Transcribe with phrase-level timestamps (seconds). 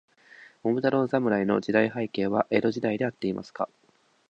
[0.63, 3.69] 桃太郎侍の時代背景は、江戸時代であっていますか。